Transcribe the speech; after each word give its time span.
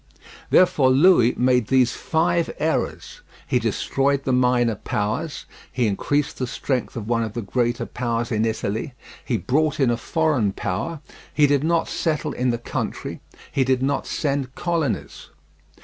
Therefore 0.49 0.89
Louis 0.89 1.35
made 1.35 1.67
these 1.67 1.93
five 1.93 2.49
errors: 2.57 3.21
he 3.45 3.59
destroyed 3.59 4.23
the 4.23 4.33
minor 4.33 4.73
powers, 4.73 5.45
he 5.71 5.85
increased 5.85 6.39
the 6.39 6.47
strength 6.47 6.95
of 6.95 7.07
one 7.07 7.21
of 7.21 7.33
the 7.33 7.43
greater 7.43 7.85
powers 7.85 8.31
in 8.31 8.43
Italy, 8.43 8.95
he 9.23 9.37
brought 9.37 9.79
in 9.79 9.91
a 9.91 9.97
foreign 9.97 10.53
power, 10.53 11.01
he 11.31 11.45
did 11.45 11.63
not 11.63 11.87
settle 11.87 12.31
in 12.33 12.49
the 12.49 12.57
country, 12.57 13.21
he 13.51 13.63
did 13.63 13.83
not 13.83 14.07
send 14.07 14.55
colonies. 14.55 15.29